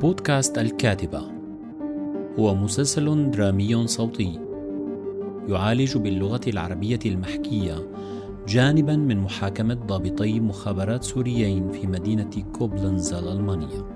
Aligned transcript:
بودكاست 0.00 0.58
الكاتبة. 0.58 1.22
هو 2.38 2.54
مسلسل 2.54 3.30
درامي 3.30 3.86
صوتي. 3.86 4.40
يعالج 5.48 5.96
باللغة 5.96 6.40
العربية 6.46 6.98
المحكية 7.06 7.90
جانبا 8.48 8.96
من 8.96 9.18
محاكمة 9.18 9.74
ضابطي 9.74 10.40
مخابرات 10.40 11.04
سوريين 11.04 11.70
في 11.72 11.86
مدينة 11.86 12.30
كوبلنز 12.52 13.12
الألمانية 13.12 13.95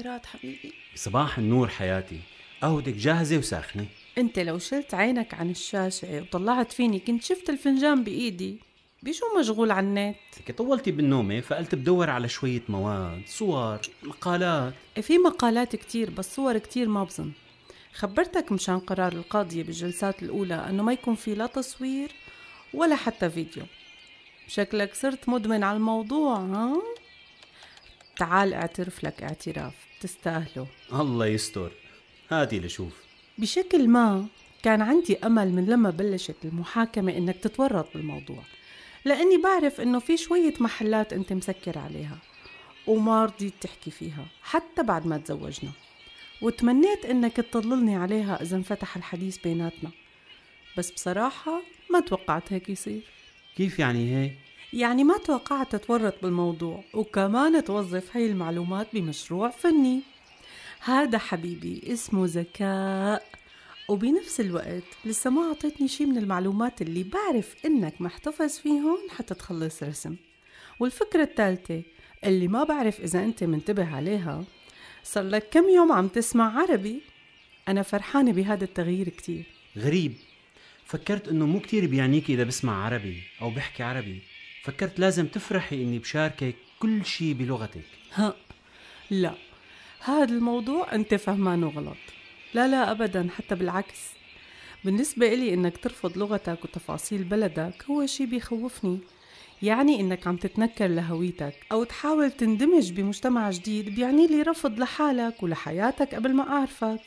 الخيرات 0.00 0.26
حبيبي. 0.26 0.72
صباح 0.94 1.38
النور 1.38 1.68
حياتي. 1.68 2.20
قهوتك 2.62 2.92
جاهزة 2.92 3.38
وساخنة. 3.38 3.86
أنت 4.18 4.38
لو 4.38 4.58
شلت 4.58 4.94
عينك 4.94 5.34
عن 5.34 5.50
الشاشة 5.50 6.20
وطلعت 6.20 6.72
فيني 6.72 6.98
كنت 6.98 7.22
شفت 7.22 7.50
الفنجان 7.50 8.04
بإيدي. 8.04 8.58
بشو 9.02 9.24
مشغول 9.40 9.70
على 9.70 9.86
النت؟ 9.86 10.16
طولتي 10.56 10.90
بالنومة 10.90 11.40
فقلت 11.40 11.74
بدور 11.74 12.10
على 12.10 12.28
شوية 12.28 12.62
مواد 12.68 13.22
صور 13.26 13.80
مقالات. 14.02 14.74
إيه، 14.96 15.02
في 15.02 15.18
مقالات 15.18 15.76
كتير 15.76 16.10
بس 16.10 16.34
صور 16.36 16.58
كتير 16.58 16.88
ما 16.88 17.04
بظن. 17.04 17.32
خبرتك 17.94 18.52
مشان 18.52 18.78
قرار 18.78 19.12
القاضية 19.12 19.62
بالجلسات 19.62 20.22
الأولى 20.22 20.54
أنه 20.54 20.82
ما 20.82 20.92
يكون 20.92 21.14
في 21.14 21.34
لا 21.34 21.46
تصوير 21.46 22.10
ولا 22.74 22.96
حتى 22.96 23.30
فيديو. 23.30 23.62
شكلك 24.48 24.94
صرت 24.94 25.28
مدمن 25.28 25.64
على 25.64 25.76
الموضوع 25.76 26.36
ها؟ 26.36 26.82
تعال 28.20 28.54
اعترف 28.54 29.04
لك 29.04 29.22
اعتراف 29.22 29.74
تستاهله. 30.00 30.66
الله 30.92 31.26
يستر. 31.26 31.72
هاتي 32.30 32.60
لشوف. 32.60 32.92
بشكل 33.38 33.88
ما 33.88 34.26
كان 34.62 34.82
عندي 34.82 35.18
أمل 35.18 35.52
من 35.52 35.66
لما 35.66 35.90
بلشت 35.90 36.36
المحاكمة 36.44 37.16
إنك 37.16 37.36
تتورط 37.36 37.88
بالموضوع 37.94 38.42
لأني 39.04 39.36
بعرف 39.36 39.80
إنه 39.80 39.98
في 39.98 40.16
شوية 40.16 40.54
محلات 40.60 41.12
أنت 41.12 41.32
مسكر 41.32 41.78
عليها 41.78 42.18
وما 42.86 43.24
رضيت 43.24 43.54
تحكي 43.60 43.90
فيها 43.90 44.26
حتى 44.42 44.82
بعد 44.82 45.06
ما 45.06 45.18
تزوجنا 45.18 45.72
وتمنيت 46.42 47.04
إنك 47.04 47.36
تضللني 47.36 47.96
عليها 47.96 48.42
إذا 48.42 48.56
انفتح 48.56 48.96
الحديث 48.96 49.38
بيناتنا. 49.38 49.90
بس 50.78 50.90
بصراحة 50.90 51.62
ما 51.90 52.00
توقعت 52.00 52.52
هيك 52.52 52.68
يصير. 52.68 53.02
كيف 53.56 53.78
يعني 53.78 54.16
هيك؟ 54.16 54.49
يعني 54.72 55.04
ما 55.04 55.18
توقعت 55.18 55.76
تتورط 55.76 56.14
بالموضوع 56.22 56.84
وكمان 56.94 57.64
توظف 57.64 58.16
هاي 58.16 58.26
المعلومات 58.26 58.86
بمشروع 58.92 59.50
فني. 59.50 60.00
هذا 60.80 61.18
حبيبي 61.18 61.82
اسمه 61.92 62.24
ذكاء 62.26 63.26
وبنفس 63.88 64.40
الوقت 64.40 64.82
لسه 65.04 65.30
ما 65.30 65.48
أعطيتني 65.48 65.88
شي 65.88 66.06
من 66.06 66.18
المعلومات 66.18 66.82
اللي 66.82 67.02
بعرف 67.02 67.54
إنك 67.64 68.00
محتفظ 68.00 68.58
فيهم 68.58 68.98
حتى 69.16 69.34
تخلص 69.34 69.82
رسم. 69.82 70.16
والفكرة 70.80 71.22
الثالثة 71.22 71.82
اللي 72.24 72.48
ما 72.48 72.64
بعرف 72.64 73.00
إذا 73.00 73.24
أنت 73.24 73.44
منتبه 73.44 73.94
عليها 73.96 74.44
صار 75.04 75.24
لك 75.24 75.48
كم 75.50 75.68
يوم 75.68 75.92
عم 75.92 76.08
تسمع 76.08 76.60
عربي؟ 76.60 77.00
أنا 77.68 77.82
فرحانة 77.82 78.32
بهذا 78.32 78.64
التغيير 78.64 79.08
كتير. 79.08 79.44
غريب. 79.78 80.12
فكرت 80.84 81.28
إنه 81.28 81.46
مو 81.46 81.60
كتير 81.60 81.86
بيعنيكي 81.86 82.34
إذا 82.34 82.44
بسمع 82.44 82.84
عربي 82.84 83.22
أو 83.42 83.50
بحكي 83.50 83.82
عربي. 83.82 84.22
فكرت 84.62 85.00
لازم 85.00 85.26
تفرحي 85.26 85.76
إني 85.82 85.98
بشاركك 85.98 86.54
كل 86.78 87.04
شي 87.04 87.34
بلغتك. 87.34 87.84
ها 88.14 88.34
لا 89.10 89.34
هذا 90.00 90.34
الموضوع 90.34 90.94
أنت 90.94 91.14
فهمانه 91.14 91.68
غلط 91.68 91.96
لا 92.54 92.68
لا 92.68 92.90
أبدا 92.90 93.28
حتى 93.36 93.54
بالعكس. 93.54 94.10
بالنسبة 94.84 95.34
إلي 95.34 95.54
إنك 95.54 95.76
ترفض 95.76 96.18
لغتك 96.18 96.64
وتفاصيل 96.64 97.24
بلدك 97.24 97.84
هو 97.90 98.06
شي 98.06 98.26
بيخوفني. 98.26 98.98
يعني 99.62 100.00
إنك 100.00 100.26
عم 100.26 100.36
تتنكر 100.36 100.86
لهويتك 100.86 101.54
أو 101.72 101.84
تحاول 101.84 102.30
تندمج 102.30 102.92
بمجتمع 102.92 103.50
جديد 103.50 103.94
بيعني 103.94 104.26
لي 104.26 104.42
رفض 104.42 104.78
لحالك 104.78 105.42
ولحياتك 105.42 106.14
قبل 106.14 106.34
ما 106.34 106.48
أعرفك. 106.48 107.00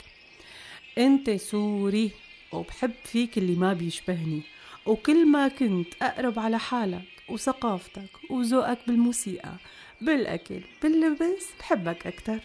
أنت 0.98 1.30
سوري 1.30 2.10
وبحب 2.52 2.92
فيك 3.04 3.38
اللي 3.38 3.56
ما 3.56 3.72
بيشبهني 3.72 4.42
وكل 4.86 5.26
ما 5.26 5.48
كنت 5.48 5.94
أقرب 6.02 6.38
على 6.38 6.58
حالك. 6.58 7.13
وثقافتك 7.28 8.30
وذوقك 8.30 8.78
بالموسيقى 8.86 9.52
بالأكل 10.00 10.60
باللبس 10.82 11.46
بحبك 11.58 12.06
أكتر. 12.06 12.38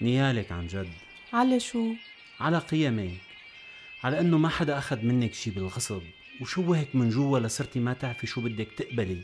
نيالك 0.00 0.52
عن 0.52 0.66
جد. 0.66 0.88
على 1.32 1.60
شو؟ 1.60 1.92
على 2.40 2.58
قيمك. 2.58 3.20
على 4.04 4.20
إنه 4.20 4.38
ما 4.38 4.48
حدا 4.48 4.78
أخذ 4.78 5.04
منك 5.04 5.34
شي 5.34 5.50
بالغصب 5.50 6.02
وشوهك 6.40 6.88
من 6.94 7.10
جوا 7.10 7.38
لصرتي 7.38 7.80
ما 7.80 7.92
تعرفي 7.92 8.26
شو 8.26 8.40
بدك 8.40 8.68
تقبلي. 8.76 9.20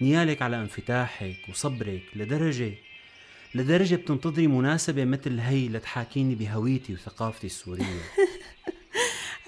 نيالك 0.00 0.42
على 0.42 0.60
انفتاحك 0.60 1.36
وصبرك 1.48 2.02
لدرجة 2.16 2.74
لدرجة 3.54 3.94
بتنتظري 3.94 4.46
مناسبة 4.46 5.04
مثل 5.04 5.38
هي 5.38 5.68
لتحاكيني 5.68 6.34
بهويتي 6.34 6.92
وثقافتي 6.92 7.46
السورية. 7.46 7.84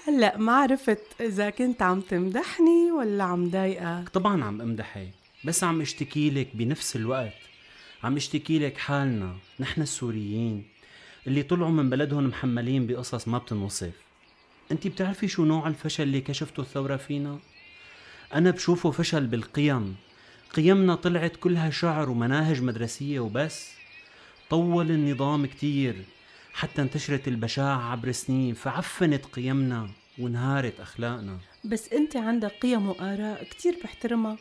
هلأ 0.07 0.37
ما 0.37 0.51
عرفت 0.51 1.21
إذا 1.21 1.49
كنت 1.49 1.81
عم 1.81 2.01
تمدحني 2.01 2.91
ولا 2.91 3.23
عم 3.23 3.49
ضايقك. 3.49 4.09
طبعا 4.09 4.43
عم 4.43 4.61
أمدحك 4.61 5.09
بس 5.43 5.63
عم 5.63 5.81
أشتكي 5.81 6.29
لك 6.29 6.47
بنفس 6.53 6.95
الوقت. 6.95 7.33
عم 8.03 8.15
أشتكي 8.15 8.59
لك 8.59 8.77
حالنا. 8.77 9.35
نحن 9.59 9.81
السوريين 9.81 10.63
اللي 11.27 11.43
طلعوا 11.43 11.71
من 11.71 11.89
بلدهم 11.89 12.27
محملين 12.27 12.87
بقصص 12.87 13.27
ما 13.27 13.37
بتنوصف. 13.37 13.91
أنت 14.71 14.87
بتعرفي 14.87 15.27
شو 15.27 15.45
نوع 15.45 15.67
الفشل 15.67 16.03
اللي 16.03 16.21
كشفته 16.21 16.61
الثورة 16.61 16.95
فينا؟ 16.95 17.39
أنا 18.33 18.51
بشوفه 18.51 18.91
فشل 18.91 19.27
بالقيم. 19.27 19.95
قيمنا 20.53 20.95
طلعت 20.95 21.35
كلها 21.35 21.69
شعر 21.69 22.09
ومناهج 22.09 22.61
مدرسية 22.61 23.19
وبس. 23.19 23.71
طول 24.49 24.91
النظام 24.91 25.45
كتير. 25.45 25.95
حتى 26.57 26.81
انتشرت 26.81 27.27
البشاعة 27.27 27.91
عبر 27.91 28.11
سنين 28.11 28.53
فعفنت 28.53 29.25
قيمنا 29.25 29.89
وانهارت 30.19 30.79
أخلاقنا. 30.79 31.37
بس 31.63 31.93
أنت 31.93 32.15
عندك 32.15 32.51
قيم 32.51 32.89
وآراء 32.89 33.43
كتير 33.43 33.79
بحترمها 33.83 34.37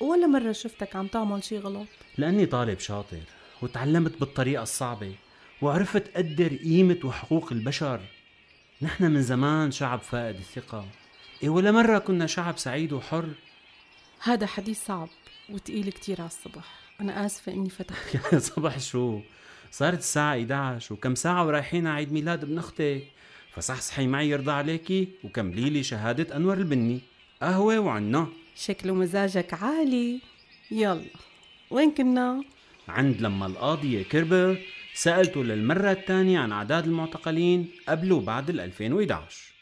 ولا 0.00 0.26
مرة 0.26 0.52
شفتك 0.52 0.96
عم 0.96 1.06
تعمل 1.06 1.44
شي 1.44 1.58
غلط؟ 1.58 1.86
لأني 2.18 2.46
طالب 2.46 2.78
شاطر 2.78 3.20
وتعلمت 3.62 4.20
بالطريقة 4.20 4.62
الصعبة 4.62 5.14
وعرفت 5.62 6.16
قدر 6.16 6.56
قيمة 6.56 6.98
وحقوق 7.04 7.52
البشر. 7.52 8.00
نحن 8.82 9.04
من 9.04 9.22
زمان 9.22 9.70
شعب 9.70 10.00
فائد 10.00 10.36
الثقة. 10.36 10.86
إيه 11.42 11.48
ولا 11.48 11.72
مرة 11.72 11.98
كنا 11.98 12.26
شعب 12.26 12.58
سعيد 12.58 12.92
وحر؟ 12.92 13.28
هذا 14.22 14.46
حديث 14.46 14.84
صعب 14.86 15.08
وتقيل 15.50 15.90
كتير 15.90 16.20
على 16.20 16.28
الصبح. 16.28 16.64
أنا 17.00 17.26
آسفة 17.26 17.52
إني 17.52 17.70
فتحت. 17.70 18.14
يا 18.32 18.38
صبح 18.38 18.78
شو؟ 18.78 19.20
صارت 19.70 19.98
الساعة 19.98 20.32
11 20.34 20.94
وكم 20.94 21.14
ساعة 21.14 21.46
ورايحين 21.46 21.86
على 21.86 21.96
عيد 21.96 22.12
ميلاد 22.12 22.42
ابن 22.42 22.58
أختك 22.58 23.02
فصحصحي 23.54 24.06
معي 24.06 24.30
يرضى 24.30 24.50
عليكي 24.50 25.08
وكملي 25.24 25.70
لي 25.70 25.82
شهادة 25.82 26.36
أنور 26.36 26.58
البني. 26.58 27.00
قهوة 27.42 27.78
وعنا. 27.78 28.26
شكله 28.56 28.94
مزاجك 28.94 29.54
عالي. 29.54 30.20
يلا 30.70 31.04
وين 31.70 31.90
كنا؟ 31.90 32.44
عند 32.88 33.20
لما 33.20 33.46
القاضية 33.46 34.02
كربر 34.02 34.58
سألته 34.94 35.44
للمرة 35.44 35.92
الثانية 35.92 36.38
عن 36.38 36.52
أعداد 36.52 36.84
المعتقلين 36.84 37.68
قبل 37.88 38.12
وبعد 38.12 38.50
ال 38.50 38.60
2011 38.60 39.55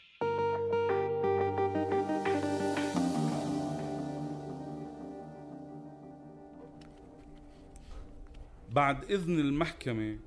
بعد 8.75 9.11
إذن 9.11 9.39
المحكمة 9.39 10.17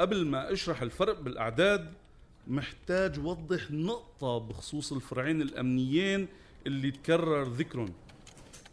قبل 0.00 0.26
ما 0.26 0.52
أشرح 0.52 0.82
الفرق 0.82 1.20
بالأعداد 1.20 1.92
محتاج 2.46 3.18
وضح 3.18 3.70
نقطة 3.70 4.38
بخصوص 4.38 4.92
الفرعين 4.92 5.42
الأمنيين 5.42 6.28
اللي 6.66 6.90
تكرر 6.90 7.42
ذكرهم. 7.42 7.92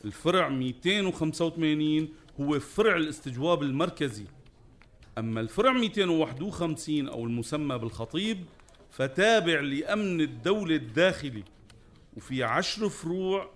الفرع 0.06 0.50
285 0.50 2.10
هو 2.42 2.60
فرع 2.60 2.96
الاستجواب 2.96 3.64
المركزي. 3.64 4.26
أما 5.18 5.42
الفرع 5.42 5.72
251 5.72 7.08
أو 7.08 7.26
المسمى 7.26 7.78
بالخطيب 7.78 8.46
فتابع 8.92 9.60
لأمن 9.60 10.22
الدولة 10.22 10.76
الداخلي. 10.76 11.44
وفي 12.18 12.44
عشر 12.44 12.90
فروع 12.90 13.50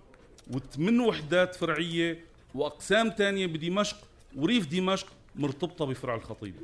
وثمان 0.50 1.00
وحدات 1.00 1.54
فرعية 1.54 2.24
وأقسام 2.54 3.10
تانية 3.10 3.46
بدمشق 3.46 3.96
وريف 4.36 4.66
دمشق 4.66 5.06
مرتبطة 5.36 5.84
بفرع 5.84 6.14
الخطيب. 6.14 6.54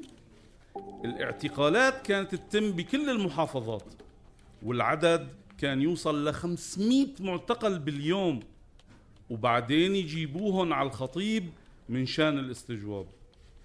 الاعتقالات 1.04 2.06
كانت 2.06 2.34
تتم 2.34 2.70
بكل 2.70 3.10
المحافظات 3.10 3.92
والعدد 4.62 5.28
كان 5.58 5.82
يوصل 5.82 6.28
ل 6.28 6.34
500 6.34 7.06
معتقل 7.20 7.78
باليوم 7.78 8.40
وبعدين 9.30 9.96
يجيبوهم 9.96 10.72
على 10.72 10.88
الخطيب 10.88 11.50
من 11.88 12.06
شان 12.06 12.38
الاستجواب. 12.38 13.06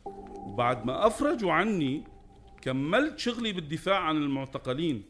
وبعد 0.06 0.86
ما 0.86 1.08
أفرجوا 1.08 1.52
عني 1.52 2.04
كملت 2.62 3.20
شغلي 3.20 3.52
بالدفاع 3.52 4.00
عن 4.00 4.18
المعتقلين. 4.18 5.04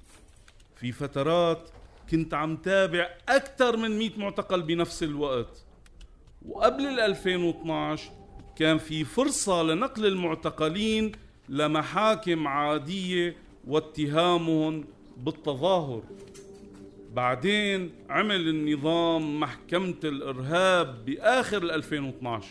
في 0.75 0.91
فترات 0.91 1.69
كنت 2.11 2.33
عم 2.33 2.57
تابع 2.57 3.09
أكثر 3.29 3.77
من 3.77 3.97
100 3.97 4.11
معتقل 4.17 4.61
بنفس 4.61 5.03
الوقت. 5.03 5.65
وقبل 6.45 6.85
ال 6.85 6.99
2012 6.99 8.11
كان 8.55 8.77
في 8.77 9.03
فرصة 9.03 9.63
لنقل 9.63 10.05
المعتقلين 10.05 11.11
لمحاكم 11.49 12.47
عادية 12.47 13.35
واتهامهم 13.67 14.85
بالتظاهر. 15.17 16.03
بعدين 17.13 17.91
عمل 18.09 18.47
النظام 18.47 19.39
محكمة 19.39 19.95
الإرهاب 20.03 21.05
بآخر 21.05 21.63
2012 21.63 22.47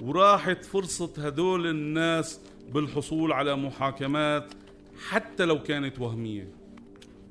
وراحت 0.00 0.64
فرصة 0.64 1.10
هدول 1.18 1.66
الناس 1.66 2.40
بالحصول 2.72 3.32
على 3.32 3.56
محاكمات 3.56 4.52
حتى 5.08 5.44
لو 5.44 5.62
كانت 5.62 6.00
وهمية. 6.00 6.48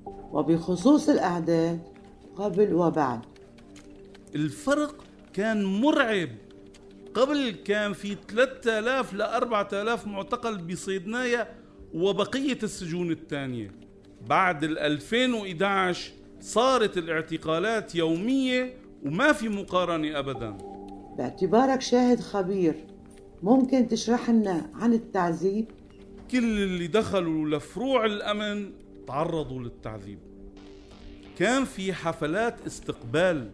وبخصوص 0.05 1.09
الأعداد 1.09 1.81
قبل 2.35 2.73
وبعد. 2.73 3.21
الفرق 4.35 4.95
كان 5.33 5.65
مرعب. 5.65 6.29
قبل 7.13 7.51
كان 7.65 7.94
في 7.94 8.17
3000 8.27 9.13
ل 9.13 9.21
4000 9.21 10.07
معتقل 10.07 10.57
بصيدنايا 10.57 11.47
وبقية 11.94 12.57
السجون 12.63 13.11
الثانية. 13.11 13.71
بعد 14.27 14.63
ال 14.63 14.79
2011 14.79 16.11
صارت 16.41 16.97
الاعتقالات 16.97 17.95
يومية 17.95 18.73
وما 19.06 19.33
في 19.33 19.50
مقارنة 19.50 20.19
أبدا. 20.19 20.57
باعتبارك 21.17 21.81
شاهد 21.81 22.19
خبير 22.19 22.75
ممكن 23.44 23.88
تشرح 23.88 24.29
لنا 24.29 24.69
عن 24.73 24.94
التعذيب؟ 24.94 25.65
كل 26.31 26.38
اللي 26.38 26.88
دخلوا 26.88 27.57
لفروع 27.57 28.06
الأمن 28.06 28.71
تعرضوا 29.07 29.59
للتعذيب. 29.59 30.19
كان 31.38 31.65
في 31.65 31.94
حفلات 31.94 32.65
استقبال 32.67 33.50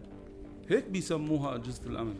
هيك 0.68 0.84
بيسموها 0.88 1.54
أجهزة 1.54 1.86
الأمن. 1.86 2.14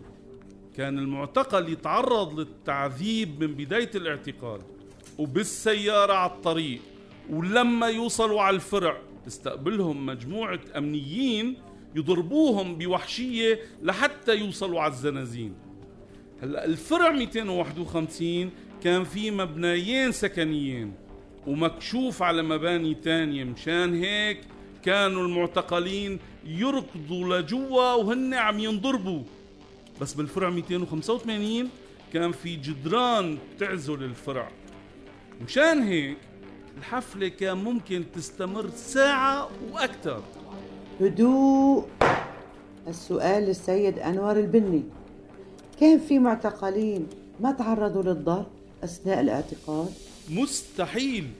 كان 0.76 0.99
المعتقل 0.99 1.73
يتعرض 1.73 2.40
للتعذيب 2.40 3.44
من 3.44 3.55
بداية 3.55 3.90
الاعتقال 3.94 4.61
وبالسيارة 5.19 6.12
على 6.12 6.31
الطريق. 6.31 6.81
ولما 7.31 7.87
يوصلوا 7.87 8.43
على 8.43 8.56
الفرع 8.56 8.96
تستقبلهم 9.26 10.06
مجموعة 10.06 10.61
أمنيين 10.76 11.56
يضربوهم 11.96 12.78
بوحشية 12.78 13.61
لحتى 13.82 14.37
يوصلوا 14.37 14.81
على 14.81 14.93
الزنازين. 14.93 15.55
هلأ 16.43 16.64
الفرع 16.64 17.11
251 17.11 18.50
كان 18.82 19.05
في 19.05 19.31
مبنيين 19.31 20.12
سكنيين 20.12 20.93
ومكشوف 21.46 22.23
على 22.23 22.43
مباني 22.43 22.94
تانية 22.94 23.44
مشان 23.44 23.94
هيك 23.94 24.40
كانوا 24.82 25.23
المعتقلين 25.23 26.19
يركضوا 26.46 27.38
لجوا 27.38 27.94
وهن 27.94 28.34
عم 28.34 28.58
ينضربوا. 28.58 29.23
بس 30.01 30.15
بالفرع 30.15 30.51
285 30.51 31.69
كان 32.13 32.33
في 32.33 32.57
جدران 32.57 33.39
تعزل 33.59 34.03
الفرع. 34.03 34.49
مشان 35.45 35.83
هيك 35.83 36.17
الحفلة 36.79 37.29
كان 37.29 37.57
ممكن 37.57 38.05
تستمر 38.15 38.71
ساعة 38.71 39.49
وأكثر 39.73 40.23
هدوء. 41.01 41.87
السؤال 42.89 43.43
للسيد 43.43 43.99
أنور 43.99 44.39
البني. 44.39 44.83
كان 45.81 45.99
في 45.99 46.19
معتقلين 46.19 47.07
ما 47.41 47.53
تعرضوا 47.53 48.03
للضرب 48.03 48.47
أثناء 48.85 49.21
الاعتقال؟ 49.21 49.89
مستحيل 50.31 51.31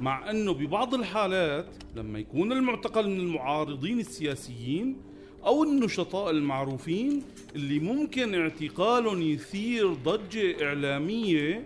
مع 0.00 0.30
أنه 0.30 0.52
ببعض 0.54 0.94
الحالات 0.94 1.66
لما 1.96 2.18
يكون 2.18 2.52
المعتقل 2.52 3.10
من 3.10 3.20
المعارضين 3.20 4.00
السياسيين 4.00 4.96
أو 5.46 5.64
النشطاء 5.64 6.30
المعروفين 6.30 7.22
اللي 7.54 7.78
ممكن 7.78 8.34
اعتقالهم 8.34 9.22
يثير 9.22 9.92
ضجة 9.94 10.64
إعلامية 10.66 11.64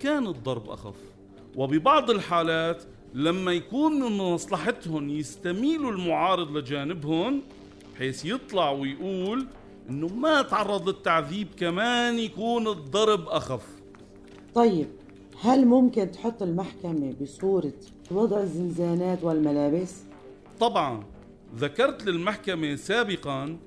كان 0.00 0.26
الضرب 0.26 0.70
أخف. 0.70 0.94
وببعض 1.56 2.10
الحالات 2.10 2.82
لما 3.14 3.52
يكون 3.52 4.02
من 4.02 4.18
مصلحتهم 4.18 5.10
يستميلوا 5.10 5.92
المعارض 5.92 6.56
لجانبهم 6.56 7.40
بحيث 7.94 8.24
يطلع 8.26 8.70
ويقول 8.70 9.46
إنه 9.90 10.06
ما 10.06 10.42
تعرض 10.42 10.88
للتعذيب 10.88 11.48
كمان 11.58 12.18
يكون 12.18 12.68
الضرب 12.68 13.28
أخف. 13.28 13.66
طيب 14.54 14.86
هل 15.40 15.66
ممكن 15.66 16.10
تحط 16.10 16.42
المحكمة 16.42 17.14
بصورة 17.20 17.72
وضع 18.10 18.40
الزنزانات 18.40 19.24
والملابس؟ 19.24 20.02
طبعا. 20.60 21.04
ذكرت 21.56 22.06
للمحكمة 22.06 22.74
سابقا 22.74 23.58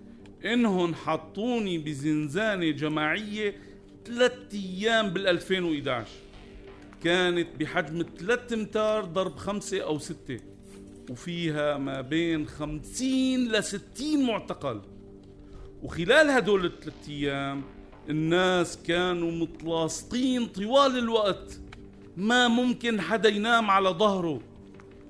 إنهم 0.45 0.95
حطوني 0.95 1.77
بزنزانة 1.77 2.71
جماعية 2.71 3.55
ثلاثة 4.05 4.57
أيام 4.57 5.09
بال 5.09 5.27
2011 5.27 6.07
كانت 7.03 7.47
بحجم 7.59 8.05
3 8.17 8.55
أمتار 8.55 9.05
ضرب 9.05 9.37
خمسة 9.37 9.81
أو 9.81 9.99
ستة. 9.99 10.39
وفيها 11.09 11.77
ما 11.77 12.01
بين 12.01 12.47
50 12.47 13.47
ل 13.47 13.63
60 13.63 14.23
معتقل. 14.25 14.81
وخلال 15.83 16.29
هدول 16.29 16.65
الثلاث 16.65 17.09
أيام 17.09 17.63
الناس 18.09 18.79
كانوا 18.87 19.31
متلاصقين 19.31 20.45
طوال 20.45 20.97
الوقت. 20.97 21.59
ما 22.17 22.47
ممكن 22.47 23.01
حدا 23.01 23.29
ينام 23.29 23.71
على 23.71 23.89
ظهره. 23.89 24.41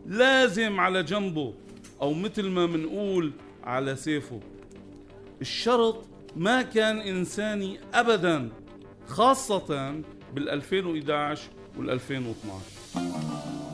لازم 0.08 0.80
على 0.80 1.04
جنبه. 1.04 1.54
أو 2.02 2.14
مثل 2.14 2.44
ما 2.50 2.66
منقول 2.66 3.32
على 3.64 3.96
سيفه. 3.96 4.40
الشرط 5.42 6.06
ما 6.36 6.62
كان 6.62 6.98
إنساني 7.00 7.80
ابدا 7.94 8.50
خاصة 9.08 9.92
بال 10.34 10.50
2011 10.50 11.50
وال 11.78 11.90
2012 11.90 13.66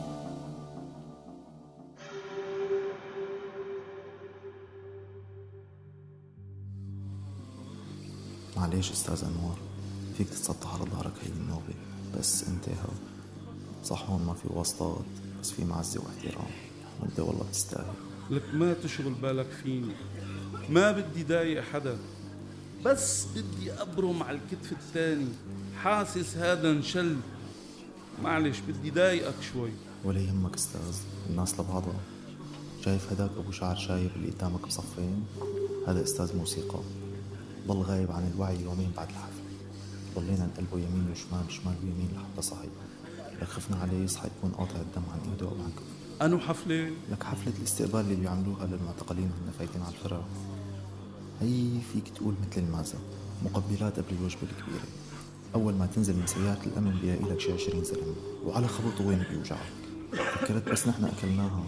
معليش 8.56 8.90
أستاذ 8.90 9.24
انوار 9.24 9.56
فيك 10.18 10.28
تتسطح 10.28 10.74
على 10.74 10.90
ظهرك 10.90 11.12
هي 11.22 11.28
النوبة. 11.28 11.74
بس 12.18 12.48
انتهى 12.48 12.88
صح 13.84 14.10
هون 14.10 14.24
ما 14.26 14.34
في 14.34 14.48
واسطات 14.50 15.04
بس 15.42 15.50
في 15.50 15.64
معزة 15.64 16.00
واحترام. 16.00 16.50
وأنت 17.00 17.20
والله 17.20 17.44
بتستاهل. 17.48 18.11
لك 18.30 18.42
ما 18.54 18.74
تشغل 18.84 19.14
بالك 19.14 19.46
فيني؟ 19.62 19.92
ما 20.68 20.92
بدي 20.92 21.24
ضايق 21.24 21.62
حدا 21.62 21.98
بس 22.84 23.26
بدي 23.26 23.72
أبرم 23.72 24.22
على 24.22 24.38
الكتف 24.38 24.72
الثاني 24.72 25.28
حاسس 25.82 26.36
هذا 26.36 26.70
انشل. 26.70 27.16
معلش 28.22 28.58
بدي 28.68 28.90
ضايقك 28.90 29.34
شوي. 29.52 29.70
ولا 30.04 30.20
يهمك 30.20 30.54
أستاذ 30.54 30.96
الناس 31.30 31.60
لبعضها. 31.60 32.00
شايف 32.84 33.12
هداك 33.12 33.30
أبو 33.36 33.52
شعر 33.52 33.76
شايب 33.76 34.10
اللي 34.16 34.30
قدامك 34.30 34.66
بصفين؟ 34.66 35.24
هذا 35.86 36.02
أستاذ 36.02 36.36
موسيقى. 36.36 36.80
ضل 37.66 37.76
غايب 37.76 38.12
عن 38.12 38.32
الوعي 38.34 38.62
يومين 38.62 38.92
بعد 38.96 39.08
الحفلة 39.08 39.42
ضلينا 40.16 40.46
نقلبه 40.46 40.78
يمين 40.86 41.10
وشمال 41.12 41.52
شمال 41.52 41.74
ويمين 41.82 42.08
لحتى 42.14 42.42
صحي 42.42 42.68
لك 43.42 43.48
خفنا 43.48 43.76
عليه 43.76 44.04
يصحى 44.04 44.28
يكون 44.38 44.50
قاطع 44.50 44.80
الدم 44.80 45.02
عن 45.12 45.30
إيده 45.30 45.46
أو 45.46 45.54
عن 45.64 45.70
كفه 45.70 46.01
أنو 46.22 46.38
حفلة؟ 46.38 46.90
لك 47.10 47.22
حفلة 47.22 47.52
الاستقبال 47.58 48.00
اللي 48.00 48.14
بيعملوها 48.14 48.66
للمعتقلين 48.66 49.24
وهن 49.30 49.52
فايتين 49.58 49.82
على 49.82 49.94
الفرع. 49.94 50.20
هي 51.40 51.80
فيك 51.92 52.08
تقول 52.16 52.34
مثل 52.50 52.60
المعزة 52.60 52.98
مقبلات 53.44 53.98
قبل 53.98 54.14
الوجبة 54.20 54.42
الكبيرة. 54.42 54.84
أول 55.54 55.74
ما 55.74 55.86
تنزل 55.86 56.16
من 56.16 56.26
سيارة 56.26 56.60
الأمن 56.66 56.98
بيلاقي 57.00 57.34
لك 57.34 57.40
شي 57.40 57.52
20 57.52 57.84
زلمة 57.84 58.14
وعلى 58.44 58.68
خبطه 58.68 59.06
وين 59.06 59.24
بيوجعك؟ 59.30 59.58
فكرت 60.12 60.68
بس 60.68 60.88
نحن 60.88 61.04
أكلناها. 61.04 61.64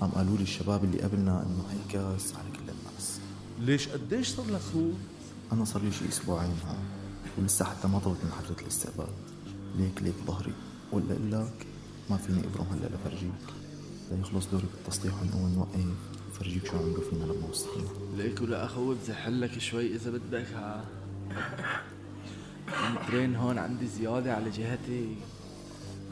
قام 0.00 0.10
قالوا 0.10 0.36
لي 0.36 0.42
الشباب 0.42 0.84
اللي 0.84 1.02
قبلنا 1.02 1.42
إنه 1.42 1.64
هيكاس 1.70 2.34
على 2.34 2.48
كل 2.52 2.62
الناس. 2.72 3.20
ليش؟ 3.60 3.88
قديش 3.88 4.28
صار 4.28 4.46
لك 4.46 4.60
هون؟ 4.74 4.94
أنا 5.52 5.64
صار 5.64 5.82
لي 5.82 5.92
شي 5.92 6.08
أسبوعين 6.08 6.56
هون 6.66 6.78
ولسه 7.38 7.64
حتى 7.64 7.88
ما 7.88 7.98
طلبت 7.98 8.24
من 8.24 8.32
حفلة 8.32 8.56
الاستقبال. 8.62 9.08
ليك 9.78 10.02
ليك 10.02 10.14
ظهري 10.26 10.52
ولا 10.92 11.14
لك 11.14 11.66
ما 12.10 12.16
فيني 12.16 12.38
ابرم 12.40 12.66
هلا 12.72 12.86
لفرجيك. 12.86 13.65
ليخلص 14.10 14.46
دوري 14.52 14.64
بالتسطيح 14.74 15.12
ونقوم 15.22 15.54
نوقف 15.54 15.86
فرجيك 16.38 16.66
شو 16.66 16.76
عملوا 16.76 17.10
فينا 17.10 17.24
لما 17.24 17.48
وصلنا 17.50 17.88
ليك 18.16 18.40
ولا 18.40 18.64
أخوي 18.64 18.94
بزحلك 18.94 19.58
شوي 19.58 19.94
إذا 19.94 20.10
بدك. 20.10 20.46
ها. 20.54 20.84
المترين 22.88 23.36
هون 23.36 23.58
عندي 23.58 23.86
زيادة 23.86 24.34
على 24.34 24.50
جهتي. 24.50 25.16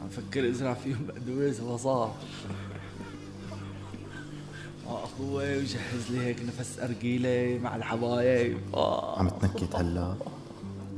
عم 0.01 0.09
فكر 0.09 0.49
ازرع 0.49 0.73
فيهم 0.73 1.05
بقدونس 1.07 1.59
وصاف 1.59 2.11
آه 4.87 5.03
أخوي 5.03 5.57
وجهز 5.57 6.11
لي 6.11 6.19
هيك 6.19 6.37
نفس 6.47 6.79
ارجيلة 6.79 7.59
مع 7.63 7.75
الحبايب. 7.75 8.57
آه. 8.73 9.19
عم 9.19 9.29
تنكت 9.29 9.75
هلا. 9.75 10.15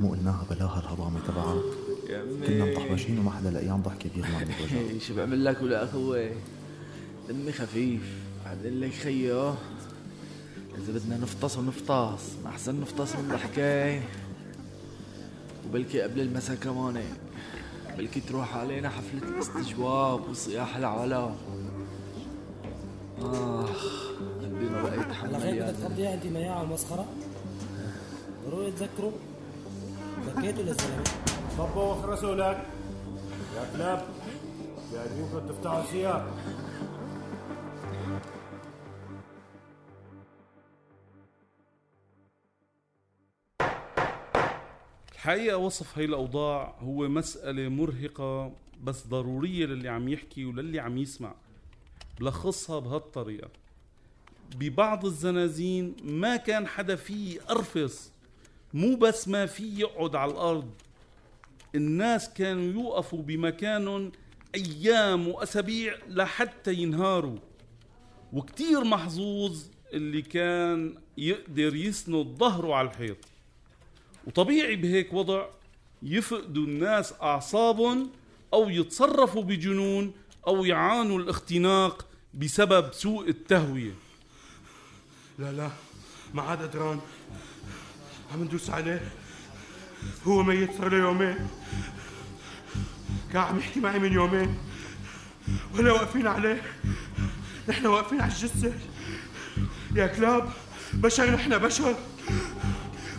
مو 0.00 0.10
قلناها 0.10 0.46
بلاها 0.50 0.80
الهضامة 0.80 1.20
تبعك. 1.28 1.62
كنا 2.46 2.64
مطحبشين 2.64 3.18
وما 3.18 3.30
حدا 3.30 3.50
لقيان 3.50 3.82
ضحكة 3.82 4.10
بيغمى 4.14 4.34
من 4.44 4.54
الوجع 4.58 4.76
إيه، 4.76 4.98
شو 4.98 5.14
بعمل 5.14 5.44
لك 5.44 5.62
ولا 5.62 5.84
أخوي؟ 5.84 6.30
دمي 7.28 7.52
خفيف 7.52 8.02
بعدين 8.44 8.80
لك 8.80 8.92
خيو 8.92 9.54
إذا 10.78 10.92
بدنا 10.92 11.16
نفطس 11.16 11.56
ونفطس 11.56 12.22
ما 12.44 12.50
أحسن 12.50 12.80
نفطس 12.80 13.16
من 13.16 13.28
ضحكة 13.28 14.00
وبلكي 15.66 16.00
قبل 16.00 16.20
المساء 16.20 16.56
كمان 16.56 17.02
بلكي 17.98 18.20
تروح 18.20 18.56
علينا 18.56 18.88
حفلة 18.88 19.22
الاستجواب 19.28 20.28
وصياح 20.30 20.76
العلا. 20.76 21.30
آخ 23.22 24.08
قلبي 24.42 24.64
ما 24.64 24.82
بقى 24.82 25.00
يتحمل 25.00 25.34
على 25.34 25.44
غير 25.44 25.54
يا 25.54 25.70
بدك 25.70 25.80
تقضيها 25.80 26.14
أنت 26.14 26.26
مياعة 26.26 26.62
ومسخرة 26.62 27.06
ضروري 28.46 28.72
تذكروا 28.72 29.12
ذكيتوا 30.26 30.62
للزلمة 30.62 31.04
طبوا 31.58 31.82
واخرسوا 31.82 32.34
لك. 32.34 32.66
يا 33.56 33.76
كلاب 33.76 34.06
جايبينكم 34.92 35.48
تفتحوا 35.48 35.82
سياق 35.92 36.34
الحقيقة 45.18 45.56
وصف 45.56 45.98
هاي 45.98 46.04
الأوضاع 46.04 46.76
هو 46.80 47.08
مسألة 47.08 47.68
مرهقة 47.68 48.52
بس 48.82 49.06
ضرورية 49.06 49.66
للي 49.66 49.88
عم 49.88 50.08
يحكي 50.08 50.44
وللي 50.44 50.80
عم 50.80 50.98
يسمع. 50.98 51.34
بلخصها 52.20 52.78
بهالطريقة. 52.78 53.50
ببعض 54.56 55.04
الزنازين 55.04 55.96
ما 56.04 56.36
كان 56.36 56.66
حدا 56.66 56.96
فيه 56.96 57.40
أرفص 57.50 58.12
مو 58.74 58.96
بس 58.96 59.28
ما 59.28 59.46
فيه 59.46 59.80
يقعد 59.80 60.16
على 60.16 60.32
الأرض. 60.32 60.70
الناس 61.74 62.32
كانوا 62.32 62.72
يوقفوا 62.72 63.22
بمكانهم 63.22 64.12
أيام 64.54 65.28
وأسابيع 65.28 65.94
لحتى 66.08 66.74
ينهاروا. 66.74 67.38
وكتير 68.32 68.84
محظوظ 68.84 69.62
اللي 69.92 70.22
كان 70.22 70.94
يقدر 71.16 71.74
يسند 71.76 72.26
ظهره 72.26 72.74
على 72.74 72.88
الحيط. 72.88 73.37
وطبيعي 74.28 74.76
بهيك 74.76 75.12
وضع 75.12 75.46
يفقدوا 76.02 76.64
الناس 76.64 77.14
أعصابهم 77.22 78.10
أو 78.54 78.68
يتصرفوا 78.68 79.42
بجنون 79.42 80.12
أو 80.46 80.64
يعانوا 80.64 81.18
الاختناق 81.18 82.06
بسبب 82.34 82.92
سوء 82.92 83.28
التهوية. 83.28 83.94
لا 85.38 85.52
لا 85.52 85.70
ما 86.34 86.42
عاد 86.42 86.62
قدران 86.62 87.00
عم 88.34 88.42
ندوس 88.42 88.70
عليه. 88.70 89.00
هو 90.26 90.42
ميت 90.42 90.78
صار 90.78 90.88
له 90.88 90.98
يومين. 90.98 91.48
كان 93.32 93.42
عم 93.42 93.58
يحكي 93.58 93.80
معي 93.80 93.98
من 93.98 94.12
يومين. 94.12 94.58
ولا 95.74 95.92
واقفين 95.92 96.26
عليه. 96.26 96.62
نحن 97.68 97.86
واقفين 97.86 98.20
على 98.20 98.32
الجثة. 98.32 98.72
يا 99.94 100.06
كلاب 100.06 100.50
بشر 100.92 101.30
نحن 101.30 101.58
بشر. 101.58 101.94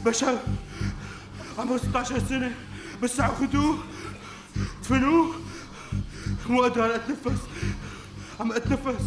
بشر. 0.06 0.40
عمره 1.60 1.78
16 1.78 2.20
سنة 2.30 2.56
بس 3.04 3.22
خذوه 3.22 3.78
دفنوه. 4.82 5.36
مو 6.50 6.62
قادر 6.62 6.96
أتنفس. 6.96 7.42
عم 8.40 8.52
أتنفس. 8.52 9.06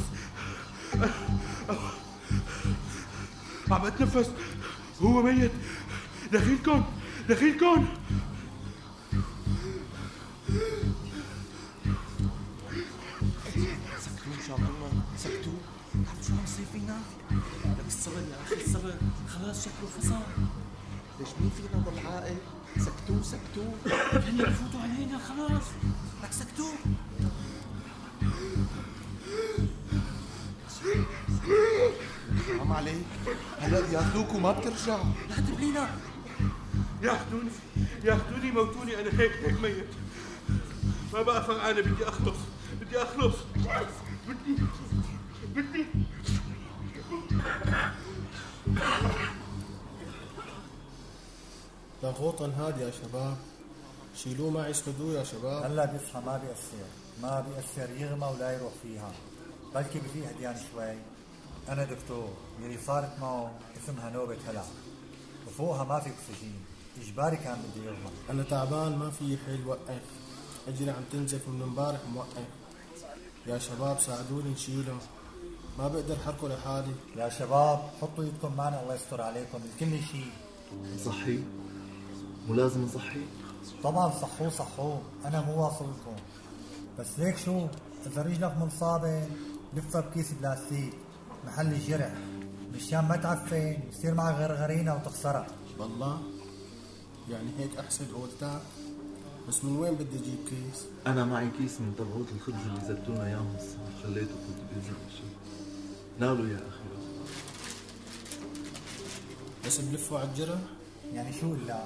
عم 3.70 3.86
أتنفس. 3.86 4.30
هو 5.02 5.22
ميت. 5.22 5.50
دخيلكم. 6.32 6.84
دخيلكم. 7.28 7.86
سكتوا 14.00 14.32
إن 14.38 14.42
شاء 14.48 14.56
الله. 14.56 14.92
سكتوا. 15.16 15.58
عرفوا 15.94 16.22
شو 16.22 16.32
عم 16.32 16.44
يصير 16.44 16.66
فينا؟ 16.72 16.98
لك 17.64 17.86
الصبر 17.86 18.14
يا 18.30 18.42
أخي 18.46 18.64
الصبر. 18.64 18.94
خلاص 19.28 19.64
شكله 19.64 19.88
فصل 19.98 20.22
ليش 21.20 21.28
مين 21.40 21.50
فينا 21.56 21.82
ضل 21.84 22.06
عاقل؟ 22.06 22.36
سكتوا 22.78 23.22
سكتوا 23.22 23.72
هلا 24.12 24.44
بفوتوا 24.44 24.80
علينا 24.80 25.18
خلاص. 25.18 25.62
لك 26.22 26.32
سكتوا 26.32 26.72
حرام 32.48 32.72
عليك. 32.72 33.04
هلأ 33.60 33.80
بياخذوك 33.90 34.34
وما 34.34 34.52
بترجع 34.52 35.02
لا 35.28 35.36
تبلينا. 35.36 35.90
ياخذوني 37.02 37.50
ياخذوني 38.04 38.50
موتوني. 38.50 39.00
أنا 39.00 39.20
هيك 39.20 39.32
هيك 39.32 39.60
ميت. 39.60 39.86
ما 41.12 41.22
بقى 41.22 41.44
فرقانه 41.44 41.80
بدي 41.80 42.08
أخلص. 42.08 42.36
بدي 42.80 43.02
أخلص. 43.02 43.36
بدي 44.28 44.56
بدي. 45.54 45.86
ضغوطا 52.02 52.52
هادي 52.58 52.80
يا 52.80 52.90
شباب. 52.90 53.36
شيلوه 54.16 54.50
معي 54.50 54.70
اسندوه 54.70 55.12
يا 55.18 55.24
شباب. 55.24 55.64
هلا 55.64 55.84
بيصحى 55.84 56.20
ما 56.20 56.36
بيأثر. 56.36 56.88
ما 57.22 57.40
بيأثر 57.40 57.90
يغمى 57.90 58.26
ولا 58.26 58.52
يروح 58.52 58.72
فيها. 58.82 59.12
بلكي 59.74 59.98
بفيه 59.98 60.28
هديان 60.28 60.56
شوي. 60.72 60.96
أنا 61.68 61.84
دكتور 61.84 62.28
يلي 62.62 62.78
صارت 62.86 63.18
معه 63.20 63.52
اسمها 63.84 64.10
نوبة 64.10 64.36
هلع 64.48 64.64
وفوقها 65.46 65.84
ما 65.84 66.00
في 66.00 66.10
أكسجين. 66.10 66.54
إجباري 67.02 67.36
كان 67.36 67.58
بده 67.62 67.84
يغمى. 67.84 68.10
أنا 68.30 68.42
تعبان 68.42 68.96
ما 68.96 69.10
في 69.10 69.38
حيل 69.46 69.66
وقف. 69.66 70.02
أجري 70.68 70.90
عم 70.90 71.02
تنزف 71.12 71.48
من 71.48 71.62
امبارح 71.62 72.00
موقف. 72.14 72.46
يا 73.46 73.58
شباب 73.58 74.00
ساعدوني 74.00 74.50
نشيله. 74.50 74.98
ما 75.78 75.88
بقدر 75.88 76.16
حركه 76.26 76.48
لحالي. 76.48 76.94
يا 77.16 77.28
شباب 77.28 77.90
حطوا 78.00 78.24
ايدكم 78.24 78.56
معنا 78.56 78.82
الله 78.82 78.94
يستر 78.94 79.20
عليكم. 79.22 79.60
الكل 79.64 80.04
شيء. 80.12 80.32
نصحي 80.94 81.42
مو 82.48 82.54
لازم 82.54 82.84
نصحي 82.84 83.20
طبعا 83.82 84.10
صحوه 84.10 84.48
صحوه 84.48 85.02
أنا 85.24 85.40
مو 85.40 85.64
واصلكم 85.64 86.16
بس 86.98 87.18
ليك 87.18 87.36
شو؟ 87.36 87.66
إذا 88.06 88.22
رجلك 88.22 88.56
منصابة 88.60 89.28
لفها 89.76 90.00
بكيس 90.00 90.32
بلاستيك. 90.32 90.92
محل 91.46 91.66
الجرح. 91.66 92.14
مشان 92.74 93.04
ما 93.04 93.16
تعفن 93.16 93.76
يصير 93.90 94.14
معك 94.14 94.34
غرغرينة 94.34 94.94
وتخسرها. 94.94 95.46
والله. 95.78 96.20
يعني 97.30 97.48
هيك 97.58 97.76
احسن 97.76 98.04
قولتك 98.14 98.60
بس 99.48 99.64
من 99.64 99.76
وين 99.76 99.94
بدي 99.94 100.18
أجيب 100.18 100.38
كيس؟ 100.48 100.84
أنا 101.06 101.24
معي 101.24 101.50
كيس 101.58 101.80
من 101.80 101.94
تبعوت 101.98 102.26
الخبز 102.36 102.66
اللي 102.66 102.80
زدتوا 102.80 103.14
لنا 103.14 103.26
إياهم. 103.26 103.54
الصبح 103.56 104.02
خليته 104.02 104.34
بالبيتزا 104.34 104.94
شيء 105.16 105.36
ناولوا 106.20 106.46
يا 106.46 106.56
أخي. 106.56 106.82
بس 109.66 109.80
بلفوا 109.80 110.18
على 110.18 110.28
الجرح؟ 110.28 110.58
يعني 111.12 111.32
شو 111.40 111.54
إلا؟ 111.54 111.84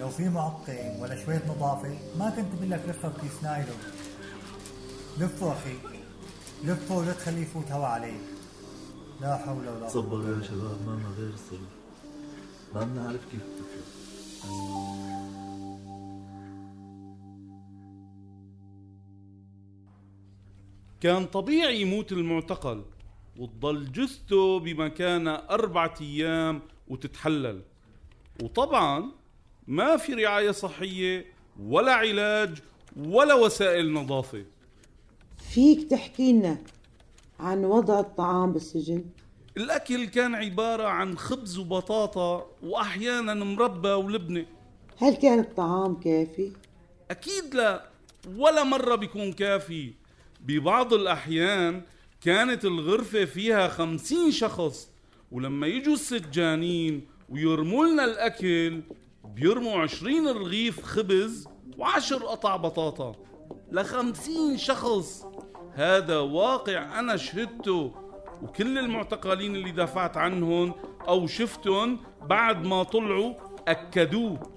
لو 0.00 0.08
في 0.08 0.28
معقم 0.28 1.00
ولا 1.00 1.24
شوية 1.24 1.42
نظافة 1.48 1.98
ما 2.18 2.30
كنت 2.30 2.54
بقول 2.54 2.70
لك 2.70 2.82
لفها 2.88 3.10
بكيس 3.10 3.42
نايلون. 3.42 3.78
لفوا 5.18 5.52
أخي 5.52 5.74
لفوا 6.64 6.96
ولا 6.96 7.12
تخليه 7.12 7.42
يفوت 7.42 7.72
هوا 7.72 7.86
عليك. 7.86 8.20
لا 9.20 9.36
حول 9.36 9.58
ولا 9.58 9.70
قوة. 9.70 9.88
تصبروا 9.88 10.36
يا 10.36 10.42
شباب 10.42 10.86
ما 10.86 10.92
لنا 10.92 11.08
غير 11.18 11.34
الصبر 11.34 11.68
ما 12.74 12.84
بنعرف 12.84 13.20
كيف 13.30 13.42
كان 21.00 21.26
طبيعي 21.26 21.80
يموت 21.80 22.12
المعتقل 22.12 22.84
وتضل 23.38 23.92
جثته 23.92 24.60
بمكانها 24.60 25.50
أربعة 25.50 25.94
أيام 26.00 26.62
وتتحلل. 26.88 27.62
وطبعا 28.42 29.12
ما 29.68 29.96
في 29.96 30.14
رعاية 30.14 30.50
صحية 30.50 31.26
ولا 31.62 31.92
علاج 31.92 32.58
ولا 32.96 33.34
وسائل 33.34 33.92
نظافة. 33.92 34.44
فيك 35.54 35.90
تحكي 35.90 36.32
لنا 36.32 36.58
عن 37.40 37.64
وضع 37.64 38.00
الطعام 38.00 38.52
بالسجن؟ 38.52 39.04
الأكل 39.56 40.04
كان 40.04 40.34
عبارة 40.34 40.82
عن 40.82 41.18
خبز 41.18 41.58
وبطاطا 41.58 42.50
وأحيانا 42.62 43.34
مربى 43.34 43.88
ولبنة. 43.88 44.46
هل 44.98 45.14
كان 45.14 45.38
الطعام 45.38 46.00
كافي؟ 46.00 46.52
أكيد 47.10 47.54
لا 47.54 47.88
ولا 48.36 48.64
مرة 48.64 48.94
بيكون 48.94 49.32
كافي. 49.32 49.92
ببعض 50.40 50.94
الأحيان 50.94 51.82
كانت 52.20 52.64
الغرفة 52.64 53.24
فيها 53.24 53.68
خمسين 53.68 54.30
شخص 54.30 54.88
ولما 55.32 55.66
يجوا 55.66 55.94
السجانين 55.94 57.06
ويرموا 57.28 57.86
لنا 57.86 58.04
الأكل 58.04 58.82
بيرموا 59.34 59.78
عشرين 59.82 60.28
رغيف 60.28 60.82
خبز 60.84 61.48
وعشر 61.78 62.16
قطع 62.26 62.56
بطاطا 62.56 63.12
لخمسين 63.72 64.56
شخص. 64.56 65.26
هذا 65.74 66.18
واقع 66.18 66.98
أنا 67.00 67.16
شهدته 67.16 67.94
وكل 68.42 68.78
المعتقلين 68.78 69.56
اللي 69.56 69.70
دافعت 69.70 70.16
عنهم 70.16 70.74
أو 71.08 71.26
شفتهم 71.26 72.00
بعد 72.22 72.66
ما 72.66 72.82
طلعوا 72.82 73.34
أكدوه. 73.68 74.52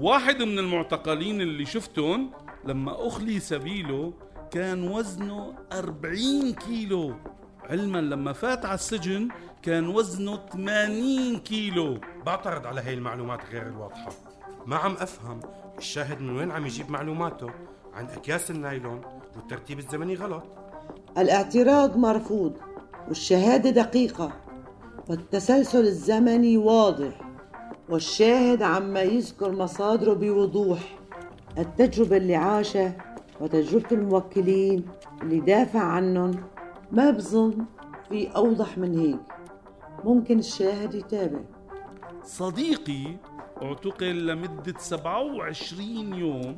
واحد 0.00 0.42
من 0.42 0.58
المعتقلين 0.58 1.40
اللي 1.40 1.64
شفتهم 1.66 2.30
لما 2.64 3.08
أخلي 3.08 3.40
سبيله 3.40 4.12
كان 4.50 4.88
وزنه 4.88 5.54
40 5.72 6.52
كيلو. 6.52 7.14
علما 7.70 7.98
لما 7.98 8.32
فات 8.32 8.64
على 8.64 8.74
السجن 8.74 9.28
كان 9.64 9.88
وزنه 9.88 10.38
80 10.52 11.38
كيلو. 11.38 11.98
بعترض 12.26 12.66
على 12.66 12.80
هاي 12.80 12.94
المعلومات 12.94 13.40
غير 13.52 13.66
الواضحة. 13.66 14.12
ما 14.66 14.76
عم 14.76 14.92
أفهم 14.92 15.40
الشاهد 15.78 16.20
من 16.20 16.36
وين 16.36 16.50
عم 16.50 16.66
يجيب 16.66 16.90
معلوماته 16.90 17.50
عن 17.94 18.06
أكياس 18.06 18.50
النايلون 18.50 19.00
والترتيب 19.36 19.78
الزمني 19.78 20.14
غلط. 20.14 20.42
الاعتراض 21.18 21.96
مرفوض 21.96 22.52
والشهادة 23.08 23.70
دقيقة 23.70 24.32
والتسلسل 25.08 25.80
الزمني 25.86 26.56
واضح 26.56 27.20
والشاهد 27.88 28.62
عما 28.62 29.02
يذكر 29.02 29.52
مصادره 29.52 30.14
بوضوح. 30.14 30.98
التجربة 31.58 32.16
اللي 32.16 32.36
عاشها 32.36 32.96
وتجربة 33.40 33.88
الموكلين 33.92 34.84
اللي 35.22 35.40
دافع 35.40 35.82
عنهم 35.82 36.44
ما 36.92 37.10
بظن 37.10 37.64
في 38.08 38.28
أوضح 38.36 38.78
من 38.78 38.98
هيك. 38.98 39.33
ممكن 40.04 40.38
الشاهد 40.38 40.94
يتابع. 40.94 41.40
صديقي 42.22 43.16
اعتقل 43.62 44.26
لمدة 44.26 44.74
27 44.78 46.14
يوم 46.14 46.54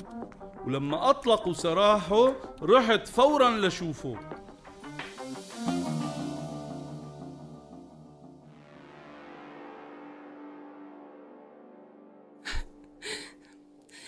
ولما 0.66 1.10
أطلقوا 1.10 1.52
سراحه 1.52 2.32
رحت 2.62 3.08
فورا 3.08 3.50
لشوفه. 3.50 4.16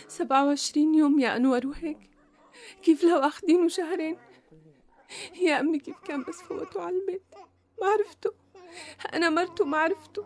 سبعة 0.08 0.46
وعشرين 0.46 0.94
يوم 0.94 1.18
يا 1.20 1.36
أنور 1.36 1.66
وهيك؟ 1.66 2.10
كيف 2.82 3.04
لو 3.04 3.18
أخدينه 3.18 3.68
شهرين؟ 3.68 4.16
يا 5.42 5.60
أمي 5.60 5.78
كيف 5.78 5.98
كان 5.98 6.22
بس 6.22 6.42
فوتوا 6.42 6.82
على 6.82 6.96
البيت؟ 6.96 7.22
ما 7.80 7.86
عرفته. 7.86 8.47
أنا 9.14 9.30
مرته 9.30 9.64
ما 9.64 9.78
عرفته. 9.78 10.24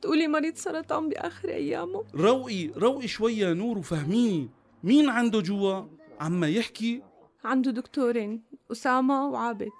تقولي 0.00 0.28
مريض 0.28 0.54
سرطان 0.54 1.08
بآخر 1.08 1.48
أيامه. 1.48 2.04
روقي 2.14 2.66
روقي 2.66 3.08
شوية 3.08 3.52
نور 3.52 3.78
وفهميني 3.78 4.48
مين 4.82 5.08
عنده 5.08 5.40
جوا؟ 5.40 5.82
عما 6.20 6.48
يحكي. 6.48 7.02
عنده 7.44 7.70
دكتورين 7.70 8.42
أسامة 8.72 9.28
وعابد. 9.28 9.72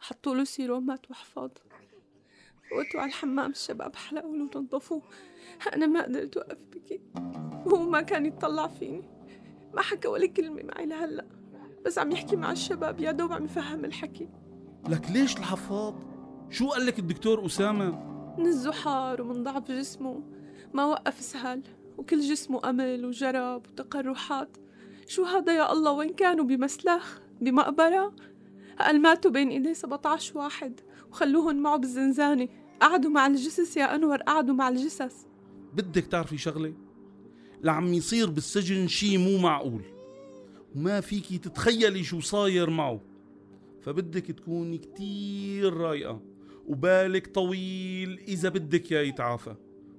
حطوا 0.00 0.34
له 0.34 0.44
سيرومات 0.44 1.10
وحفاض 1.10 1.58
فوتوا 2.70 3.00
على 3.00 3.08
الحمام 3.08 3.50
الشباب 3.50 3.96
حلقوا 3.96 4.36
له 4.36 4.50
ونظفوه 4.56 5.02
أنا 5.74 5.86
ما 5.86 6.02
قدرت 6.02 6.36
أوقف 6.36 6.58
بكي. 6.72 7.00
وهو 7.66 7.90
ما 7.90 8.00
كان 8.00 8.26
يتطلع 8.26 8.66
فيني. 8.66 9.02
ما 9.74 9.82
حكى 9.82 10.08
ولا 10.08 10.26
كلمة 10.26 10.62
معي 10.62 10.86
لهلأ. 10.86 11.26
بس 11.84 11.98
عم 11.98 12.12
يحكي 12.12 12.36
مع 12.36 12.52
الشباب 12.52 13.00
يا 13.00 13.12
دوب 13.12 13.32
عم 13.32 13.44
يفهم 13.44 13.84
الحكي. 13.84 14.28
لك 14.88 15.10
ليش 15.10 15.36
الحفاض؟ 15.36 16.11
شو 16.52 16.68
قال 16.68 16.86
لك 16.86 16.98
الدكتور 16.98 17.46
أسامة؟ 17.46 17.90
من 18.38 18.46
الزحار 18.46 19.22
ومن 19.22 19.44
ضعف 19.44 19.70
جسمه. 19.70 20.22
ما 20.74 20.84
وقف 20.84 21.20
سهل 21.20 21.62
وكل 21.98 22.20
جسمه 22.20 22.70
أمل 22.70 23.04
وجرب 23.04 23.66
وتقرحات. 23.66 24.56
شو 25.06 25.24
هذا 25.24 25.56
يا 25.56 25.72
الله؟ 25.72 25.92
وين 25.92 26.12
كانوا؟ 26.12 26.44
بمسلخ؟ 26.44 27.18
بمقبرة؟ 27.40 28.14
قال 28.80 29.02
ماتوا 29.02 29.30
بين 29.30 29.48
ايديه 29.48 29.72
17 29.72 30.38
واحد 30.38 30.80
وخلوهن 31.10 31.56
معه 31.56 31.76
بالزنزانة. 31.76 32.48
قعدوا 32.80 33.10
مع 33.10 33.26
الجثث 33.26 33.76
يا 33.76 33.94
أنور 33.94 34.16
قعدوا 34.16 34.54
مع 34.54 34.68
الجثث. 34.68 35.24
بدك 35.74 36.04
تعرفي 36.04 36.38
شغلة؟ 36.38 36.74
لعم 37.62 37.94
يصير 37.94 38.30
بالسجن 38.30 38.88
شي 38.88 39.18
مو 39.18 39.38
معقول. 39.38 39.82
وما 40.76 41.00
فيكي 41.00 41.38
تتخيلي 41.38 42.04
شو 42.04 42.20
صاير 42.20 42.70
معه. 42.70 43.00
فبدك 43.80 44.26
تكوني 44.26 44.78
كتير 44.78 45.74
رايقة. 45.74 46.31
وبالك 46.66 47.26
طويل 47.26 48.18
إذا 48.28 48.48
بدك 48.48 48.90
يا 48.90 49.02
يتعافى. 49.02 49.54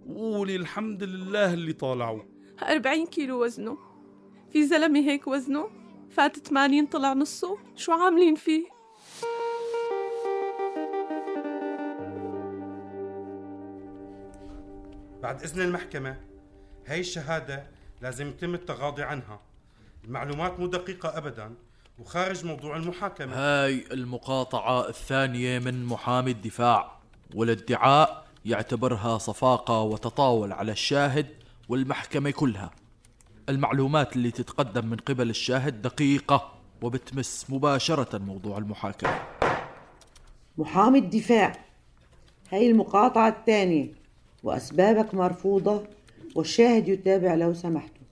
وقولي 0.08 0.56
الحمد 0.56 1.04
لله 1.04 1.54
اللي 1.54 1.73
طالعوا 1.73 2.21
40 2.63 3.06
كيلو 3.06 3.43
وزنه. 3.43 3.78
في 4.49 4.67
زلمة 4.67 4.99
هيك 4.99 5.28
وزنه؟ 5.28 5.69
فات 6.10 6.38
80 6.38 6.86
طلع 6.86 7.13
نصه؟ 7.13 7.58
شو 7.76 7.91
عاملين 7.91 8.36
فيه؟ 8.36 8.65
بعد 15.21 15.43
إذن 15.43 15.62
المحكمة 15.62 16.17
هاي 16.88 16.99
الشهادة 16.99 17.67
لازم 18.02 18.28
يتم 18.28 18.54
التغاضي 18.54 19.04
عنها. 19.04 19.41
المعلومات 20.06 20.60
مو 20.60 20.67
دقيقة 20.67 21.17
أبدا. 21.17 21.56
وخارج 21.99 22.45
موضوع 22.45 22.77
المحاكمة. 22.77 23.34
هاي 23.36 23.84
المقاطعة 23.91 24.89
الثانية 24.89 25.60
من 25.60 25.86
محامي 25.86 26.32
الدفاع 26.32 26.91
والادعاء 27.36 28.25
يعتبرها 28.45 29.17
صفاقة 29.17 29.82
وتطاول 29.82 30.51
على 30.51 30.71
الشاهد 30.71 31.27
والمحكمة 31.69 32.32
كلها. 32.32 32.71
المعلومات 33.49 34.15
اللي 34.15 34.32
تتقدم 34.32 34.86
من 34.86 34.97
قبل 34.97 35.29
الشاهد 35.29 35.82
دقيقة 35.82 36.53
وبتمس 36.82 37.45
مباشرة 37.49 38.17
موضوع 38.17 38.58
المحاكمة. 38.58 39.19
محامي 40.58 40.99
الدفاع 40.99 41.53
هاي 42.51 42.71
المقاطعة 42.71 43.29
الثانية 43.29 43.88
وأسبابك 44.43 45.13
مرفوضة 45.13 45.84
والشاهد 46.36 46.88
يتابع 46.88 47.34
لو 47.34 47.53
سمحتوا 47.53 48.03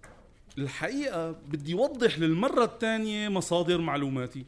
الحقيقة 0.61 1.31
بدي 1.31 1.73
أوضح 1.73 2.19
للمرة 2.19 2.63
الثانية 2.63 3.29
مصادر 3.29 3.81
معلوماتي. 3.81 4.45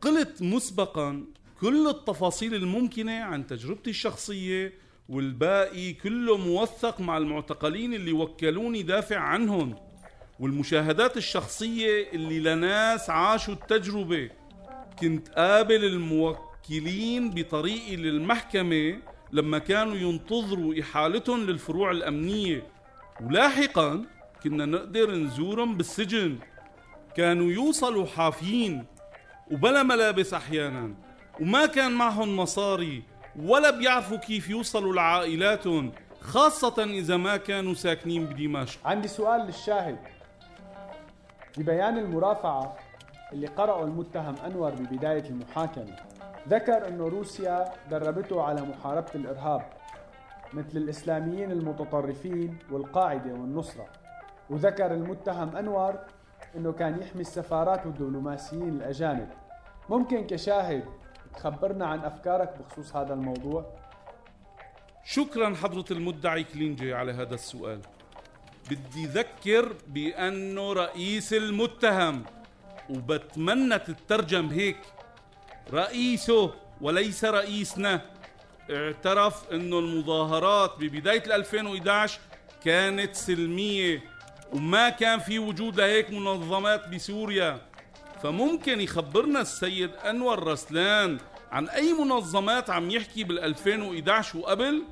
قلت 0.00 0.42
مسبقا 0.42 1.24
كل 1.60 1.88
التفاصيل 1.88 2.54
الممكنة 2.54 3.22
عن 3.22 3.46
تجربتي 3.46 3.90
الشخصية 3.90 4.72
والباقي 5.08 5.92
كله 5.92 6.36
موثق 6.36 7.00
مع 7.00 7.18
المعتقلين 7.18 7.94
اللي 7.94 8.12
وكلوني 8.12 8.82
دافع 8.82 9.18
عنهم 9.18 9.76
والمشاهدات 10.40 11.16
الشخصية 11.16 12.10
اللي 12.12 12.40
لناس 12.40 13.10
عاشوا 13.10 13.54
التجربة. 13.54 14.30
كنت 14.98 15.28
قابل 15.28 15.84
الموكلين 15.84 17.30
بطريقي 17.30 17.96
للمحكمة 17.96 18.98
لما 19.32 19.58
كانوا 19.58 19.96
ينتظروا 19.96 20.80
إحالتهم 20.80 21.40
للفروع 21.40 21.90
الأمنية. 21.90 22.66
ولاحقا 23.20 24.04
كنا 24.44 24.66
نقدر 24.66 25.10
نزورهم 25.10 25.76
بالسجن. 25.76 26.38
كانوا 27.16 27.50
يوصلوا 27.50 28.06
حافيين 28.06 28.84
وبلا 29.50 29.82
ملابس 29.82 30.34
أحيانا 30.34 30.94
وما 31.40 31.66
كان 31.66 31.92
معهم 31.92 32.36
مصاري 32.36 33.02
ولا 33.36 33.70
بيعرفوا 33.70 34.16
كيف 34.16 34.50
يوصلوا 34.50 34.94
لعائلاتهم 34.94 35.92
خاصة 36.20 36.84
إذا 36.84 37.16
ما 37.16 37.36
كانوا 37.36 37.74
ساكنين 37.74 38.26
بدمشق. 38.26 38.86
عندي 38.86 39.08
سؤال 39.08 39.40
للشاهد. 39.40 39.98
ببيان 41.58 41.98
المرافعة 41.98 42.76
اللي 43.32 43.46
قرأه 43.46 43.84
المتهم 43.84 44.36
أنور 44.46 44.70
ببداية 44.70 45.24
المحاكمة 45.24 45.96
ذكر 46.48 46.88
أن 46.88 46.98
روسيا 46.98 47.72
دربته 47.90 48.42
على 48.42 48.62
محاربة 48.62 49.10
الإرهاب 49.14 49.62
مثل 50.52 50.76
الإسلاميين 50.76 51.50
المتطرفين 51.52 52.58
والقاعدة 52.70 53.32
والنصرة. 53.32 54.01
وذكر 54.50 54.94
المتهم 54.94 55.56
أنور 55.56 55.98
أنه 56.56 56.72
كان 56.72 57.02
يحمي 57.02 57.20
السفارات 57.20 57.86
والدبلوماسيين 57.86 58.68
الأجانب. 58.68 59.28
ممكن 59.88 60.26
كشاهد 60.26 60.84
تخبرنا 61.36 61.86
عن 61.86 62.00
أفكارك 62.00 62.54
بخصوص 62.58 62.96
هذا 62.96 63.14
الموضوع؟ 63.14 63.66
شكرا 65.04 65.54
حضرة 65.54 65.84
المدعي 65.90 66.44
كلينجي 66.44 66.94
على 66.94 67.12
هذا 67.12 67.34
السؤال. 67.34 67.80
بدي 68.70 69.06
ذكر 69.06 69.72
بأنه 69.88 70.72
رئيس 70.72 71.32
المتهم 71.32 72.24
وبتمنى 72.90 73.78
تترجم 73.78 74.48
هيك 74.48 74.78
رئيسه 75.72 76.54
وليس 76.80 77.24
رئيسنا. 77.24 78.00
اعترف 78.70 79.52
إنه 79.52 79.78
المظاهرات 79.78 80.78
ببداية 80.78 81.34
2011 81.34 82.20
كانت 82.64 83.14
سلمية. 83.14 84.11
وما 84.52 84.88
كان 84.88 85.18
في 85.18 85.38
وجود 85.38 85.80
لهيك 85.80 86.10
منظمات 86.10 86.88
بسوريا. 86.88 87.60
فممكن 88.22 88.80
يخبرنا 88.80 89.40
السيد 89.40 89.90
أنور 89.94 90.46
رسلان 90.46 91.18
عن 91.52 91.68
أي 91.68 91.92
منظمات 91.92 92.70
عم 92.70 92.90
يحكي 92.90 93.24
بال 93.24 93.38
2011 93.38 94.38
وقبل؟ 94.38 94.82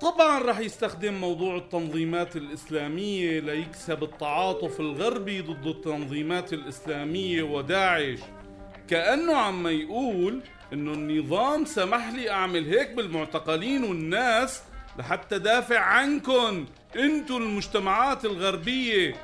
طبعا 0.00 0.38
رح 0.42 0.58
يستخدم 0.58 1.14
موضوع 1.14 1.56
التنظيمات 1.56 2.36
الإسلامية 2.36 3.40
ليكسب 3.40 4.02
التعاطف 4.02 4.80
الغربي 4.80 5.40
ضد 5.40 5.66
التنظيمات 5.66 6.52
الإسلامية 6.52 7.42
وداعش. 7.42 8.18
كأنه 8.88 9.36
عم 9.36 9.66
يقول 9.66 10.40
إنه 10.72 10.92
النظام 10.92 11.64
سمح 11.64 12.12
لي 12.12 12.30
أعمل 12.30 12.64
هيك 12.64 12.90
بالمعتقلين 12.90 13.84
والناس 13.84 14.62
لحتى 14.98 15.38
دافع 15.38 15.78
عنكن. 15.78 16.66
انتو 16.96 17.36
المجتمعات 17.36 18.24
الغربية 18.24 19.16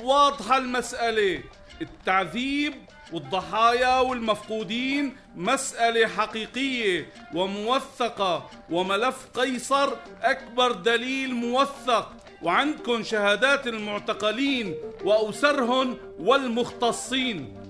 واضحة 0.00 0.56
المسألة. 0.56 1.42
التعذيب 1.82 2.74
والضحايا 3.12 4.00
والمفقودين 4.00 5.16
مسألة 5.36 6.06
حقيقية 6.06 7.06
وموثقة. 7.34 8.50
وملف 8.70 9.26
قيصر 9.34 9.92
أكبر 10.22 10.72
دليل 10.72 11.34
موثق. 11.34 12.12
وعندكم 12.42 13.02
شهادات 13.02 13.66
المعتقلين 13.66 14.74
وأسرهم 15.04 15.98
والمختصين. 16.18 17.62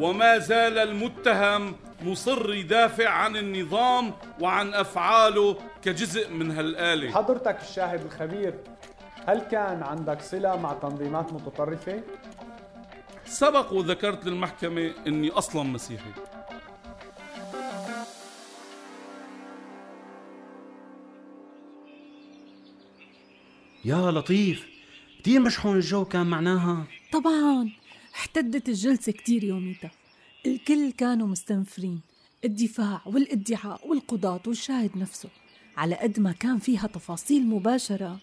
وما 0.00 0.38
زال 0.38 0.78
المتهم 0.78 1.76
مصر 2.02 2.54
يدافع 2.54 3.08
عن 3.08 3.36
النظام 3.36 4.14
وعن 4.40 4.74
أفعاله 4.74 5.56
كجزء 5.84 6.30
من 6.30 6.50
هالآلة. 6.50 7.10
حضرتك 7.10 7.58
الشاهد 7.60 8.04
الخبير 8.04 8.54
هل 9.26 9.38
كان 9.38 9.82
عندك 9.82 10.20
صلة 10.20 10.56
مع 10.56 10.72
تنظيمات 10.72 11.32
متطرفة؟ 11.32 12.02
سبق 13.24 13.72
وذكرت 13.72 14.26
للمحكمة 14.26 14.94
أني 15.06 15.30
أصلا 15.30 15.62
مسيحي. 15.62 16.10
يا 23.84 24.10
لطيف 24.10 24.66
كتير 25.18 25.40
مشحون 25.40 25.76
الجو 25.76 26.04
كان 26.04 26.26
معناها. 26.26 26.86
طبعا 27.12 27.70
احتدت 28.14 28.68
الجلسة 28.68 29.12
كتير 29.12 29.44
يوميتها. 29.44 29.90
الكل 30.46 30.92
كانوا 30.92 31.26
مستنفرين. 31.26 32.00
الدفاع 32.44 33.02
والادعاء 33.06 33.88
والقضاة 33.88 34.40
والشاهد 34.46 34.96
نفسه. 34.96 35.28
على 35.76 35.94
قد 35.94 36.20
ما 36.20 36.32
كان 36.32 36.58
فيها 36.58 36.86
تفاصيل 36.86 37.46
مباشرة. 37.46 38.18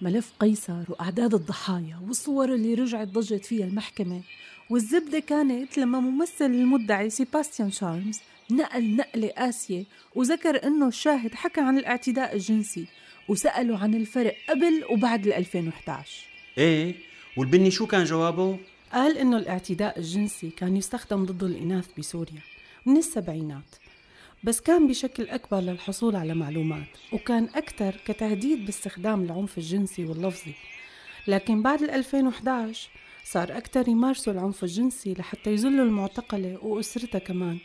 ملف 0.00 0.32
قيصر 0.40 0.82
وأعداد 0.88 1.34
الضحايا 1.34 2.00
والصور 2.06 2.54
اللي 2.54 2.74
رجعت 2.74 3.08
ضجت 3.08 3.44
فيها 3.44 3.66
المحكمة. 3.66 4.22
والزبدة 4.70 5.18
كانت 5.18 5.78
لما 5.78 6.00
ممثل 6.00 6.44
المدعي 6.44 7.10
سيباستيان 7.10 7.70
شارمز 7.70 8.20
نقل 8.50 8.96
نقلة 8.96 9.28
قاسية 9.28 9.84
وذكر 10.14 10.66
إنه 10.66 10.88
الشاهد 10.88 11.34
حكى 11.34 11.60
عن 11.60 11.78
الاعتداء 11.78 12.34
الجنسي 12.34 12.86
وسألوا 13.28 13.78
عن 13.78 13.94
الفرق 13.94 14.36
قبل 14.48 14.84
وبعد 14.90 15.26
ال 15.26 15.32
2011 15.32 16.24
إيه 16.58 16.94
والبني 17.36 17.70
شو 17.70 17.86
كان 17.86 18.04
جوابه؟ 18.04 18.58
قال 18.92 19.18
إنه 19.18 19.36
الاعتداء 19.36 19.98
الجنسي 19.98 20.50
كان 20.50 20.76
يستخدم 20.76 21.24
ضد 21.24 21.42
الإناث 21.42 21.86
بسوريا 21.98 22.40
من 22.86 22.96
السبعينات. 22.96 23.64
بس 24.44 24.60
كان 24.60 24.86
بشكل 24.86 25.28
أكبر 25.28 25.60
للحصول 25.60 26.16
على 26.16 26.34
معلومات 26.34 26.86
وكان 27.12 27.48
أكثر 27.54 27.96
كتهديد 28.04 28.66
باستخدام 28.66 29.24
العنف 29.24 29.58
الجنسي 29.58 30.04
واللفظي. 30.04 30.54
لكن 31.26 31.62
بعد 31.62 31.82
2011 31.82 32.88
صار 33.24 33.56
أكثر 33.56 33.88
يمارسوا 33.88 34.32
العنف 34.32 34.64
الجنسي 34.64 35.14
لحتى 35.14 35.52
يذلوا 35.52 35.84
المعتقلة 35.84 36.64
وأسرتها 36.64 37.18
كمان. 37.18 37.58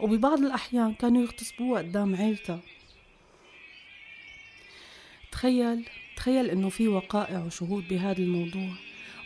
وببعض 0.00 0.38
الأحيان 0.38 0.94
كانوا 0.94 1.22
يغتصبوها 1.22 1.82
قدام 1.82 2.16
عيلتها. 2.16 2.60
تخيل 5.32 5.84
تخيل 6.16 6.50
إنه 6.50 6.68
في 6.68 6.88
وقائع 6.88 7.44
وشهود 7.44 7.88
بهذا 7.88 8.18
الموضوع 8.18 8.70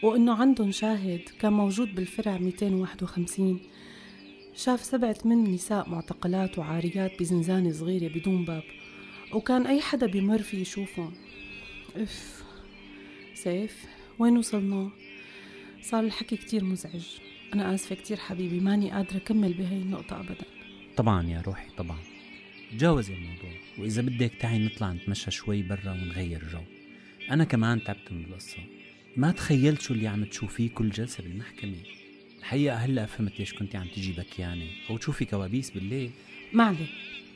وإنه 0.03 0.35
عندهم 0.35 0.73
شاهد 0.73 1.21
كان 1.41 1.53
موجود 1.53 1.95
بالفرع 1.95 2.39
251 2.39 3.61
شاف 4.57 4.85
سبعة 4.85 5.17
من 5.25 5.45
نساء 5.55 5.89
معتقلات 5.89 6.59
وعاريات 6.59 7.21
بزنزانة 7.21 7.73
صغيرة 7.73 8.19
بدون 8.19 8.45
باب 8.45 8.63
وكان 9.33 9.67
أي 9.67 9.81
حدا 9.81 10.07
بيمر 10.07 10.43
فيه 10.43 10.59
يشوفهم. 10.59 11.13
اف 11.97 12.43
سيف 13.35 13.85
وين 14.19 14.39
وصلنا؟ 14.39 14.91
صار 15.83 16.05
الحكي 16.05 16.37
كتير 16.37 16.65
مزعج. 16.65 17.07
أنا 17.55 17.75
آسفة 17.75 17.95
كتير 17.95 18.17
حبيبي 18.17 18.61
ماني 18.61 18.91
قادرة 18.91 19.17
أكمل 19.17 19.53
بهي 19.53 19.77
النقطة 19.77 20.21
أبدا. 20.21 20.45
طبعا 20.97 21.29
يا 21.29 21.41
روحي 21.41 21.71
طبعا. 21.77 21.99
تجاوزي 22.73 23.15
الموضوع 23.15 23.51
وإذا 23.79 24.03
بدك 24.03 24.33
تعي 24.41 24.59
نطلع 24.59 24.93
نتمشى 24.93 25.31
شوي 25.31 25.63
برا 25.63 25.93
ونغير 25.93 26.49
جو. 26.53 26.61
أنا 27.31 27.45
كمان 27.45 27.85
تعبت 27.85 28.13
من 28.13 28.25
القصة. 28.25 28.59
ما 29.17 29.31
تخيلت 29.31 29.81
شو 29.81 29.95
اللي 29.95 30.09
عم 30.09 30.25
تشوفيه 30.25 30.71
كل 30.71 30.91
جلسة 30.91 31.23
بالمحكمة. 31.23 32.02
الحقيقة 32.43 32.77
هلا 32.77 33.07
فهمت 33.07 33.39
ليش 33.39 33.55
كنتي 33.55 33.77
عم 33.77 33.87
تجي 33.87 34.13
بكيانة 34.13 34.67
أو 34.91 34.97
تشوفي 34.97 35.25
كوابيس 35.25 35.71
بالليل؟ 35.71 36.11
معلي 36.53 36.87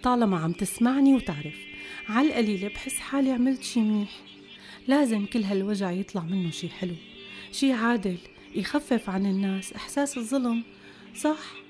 طالما 0.02 0.38
عم 0.38 0.52
تسمعني 0.52 1.14
وتعرف. 1.14 1.58
على 2.08 2.28
القليلة 2.28 2.68
بحس 2.68 2.98
حالي 2.98 3.30
عملت 3.30 3.62
شي 3.62 3.80
منيح. 3.80 4.10
لازم 4.88 5.26
كل 5.26 5.42
هالوجع 5.42 5.90
يطلع 5.90 6.22
منه 6.22 6.50
شي 6.50 6.68
حلو 6.68 6.94
شي 7.52 7.72
عادل 7.72 8.16
يخفف 8.54 9.10
عن 9.10 9.26
الناس 9.26 9.72
إحساس 9.72 10.18
الظلم 10.18 10.62
صح؟ 11.16 11.65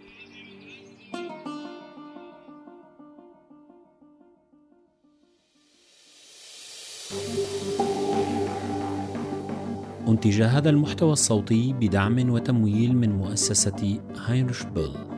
أنتج 10.09 10.43
هذا 10.43 10.71
المحتوى 10.71 11.13
الصوتي 11.13 11.73
بدعم 11.73 12.31
وتمويل 12.31 12.97
من 12.97 13.17
مؤسسة 13.17 14.01
هاينرش 14.17 14.63
بول 14.63 15.16